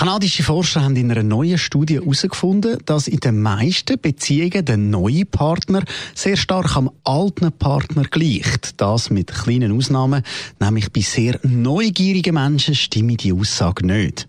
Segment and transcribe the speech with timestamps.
[0.00, 5.26] Kanadische Forscher haben in einer neuen Studie herausgefunden, dass in den meisten Beziehungen der neue
[5.26, 8.80] Partner sehr stark am alten Partner gleicht.
[8.80, 10.22] Das mit kleinen Ausnahmen,
[10.58, 14.26] nämlich bei sehr neugierigen Menschen stimme die Aussage nicht.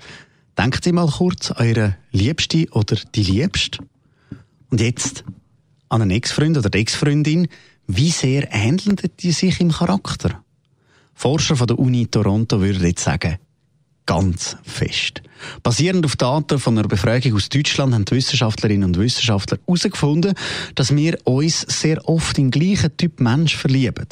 [0.57, 3.79] Denkt Sie mal kurz an Ihre Liebste oder die Liebste.
[4.71, 5.23] Und jetzt
[5.87, 7.47] an einen Ex-Freund oder Ex-Freundin.
[7.87, 10.43] Wie sehr ähneln die sich im Charakter?
[11.13, 13.37] Forscher von der Uni Toronto würden jetzt sagen,
[14.05, 15.21] ganz fest.
[15.63, 20.33] Basierend auf Daten von einer Befragung aus Deutschland haben Wissenschaftlerinnen und Wissenschaftler herausgefunden,
[20.75, 24.07] dass wir uns sehr oft in den gleichen Typ Mensch verlieben.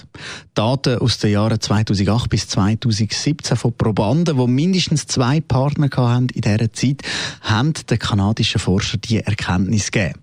[0.54, 6.42] Daten aus den Jahren 2008 bis 2017 von Probanden, die mindestens zwei Partner hatten in
[6.42, 7.02] dieser Zeit,
[7.42, 10.20] haben den kanadischen Forscher diese Erkenntnis gegeben.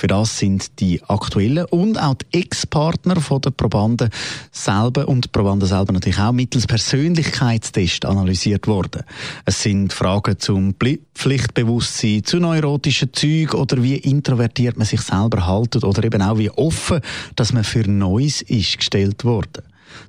[0.00, 4.08] Für das sind die aktuellen und auch die Ex-Partner der Probanden
[4.50, 9.02] selber und die Probanden selber natürlich auch mittels Persönlichkeitstest analysiert worden.
[9.44, 10.74] Es sind Fragen zum
[11.14, 16.48] Pflichtbewusstsein, zu neurotischen Zügen oder wie introvertiert man sich selber haltet oder eben auch wie
[16.48, 17.02] offen,
[17.36, 19.64] dass man für Neues ist gestellt worden.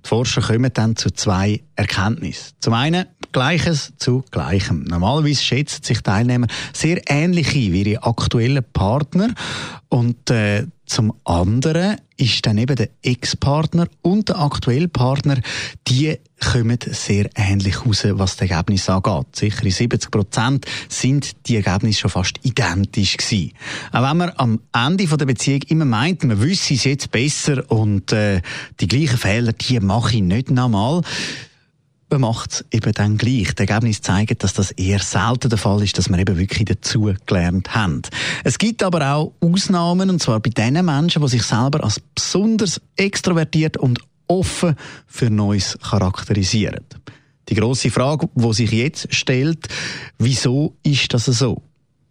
[0.06, 2.54] Die Forscher kommen dann zu zwei Erkenntnissen.
[2.60, 4.84] Zum einen Gleiches zu Gleichem.
[4.84, 9.34] Normalerweise schätzen sich Teilnehmer sehr ähnlich wie ihre aktuellen Partner
[9.92, 15.38] und äh, zum anderen ist dann eben der Ex-Partner und der aktuelle Partner,
[15.86, 19.36] die kommen sehr ähnlich raus, was das Ergebnis angeht.
[19.36, 23.52] Sicher in 70 Prozent sind die Ergebnisse schon fast identisch gewesen.
[23.92, 28.14] Auch wenn man am Ende der Beziehung immer meint, man wüsste es jetzt besser und
[28.14, 28.42] äh,
[28.80, 31.02] die gleichen Fehler, die mache ich nicht nochmal,
[32.12, 33.56] man macht es eben dann gleich.
[33.56, 37.14] Die Ergebnisse zeigen, dass das eher selten der Fall ist, dass wir eben wirklich dazu
[37.26, 38.02] gelernt haben.
[38.44, 42.82] Es gibt aber auch Ausnahmen, und zwar bei den Menschen, die sich selber als besonders
[42.98, 44.76] extrovertiert und offen
[45.08, 46.86] für Neues charakterisieren.
[47.50, 49.68] Die große Frage, die sich jetzt stellt,
[50.18, 51.62] wieso ist das so?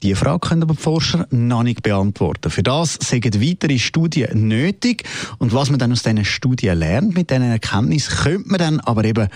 [0.03, 2.51] Die Frage können aber die Forscher noch nicht beantworten.
[2.51, 5.05] Für das sagen weitere Studien nötig.
[5.39, 9.05] Und was man dann aus diesen Studien lernt, mit diesen Erkenntnissen, könnte man dann aber
[9.05, 9.29] eben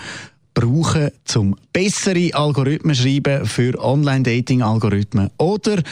[0.55, 5.83] brauchen, um bessere Algorithmen schreiben für Online-Dating-Algorithmen oder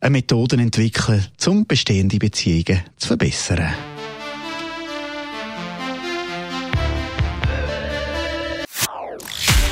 [0.00, 3.74] eine Methode entwickeln, um bestehende Beziehungen zu verbessern.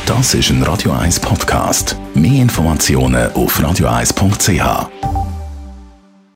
[0.06, 1.96] Das ist ein Radio 1 Podcast.
[2.14, 5.19] Mehr Informationen auf radio1.ch.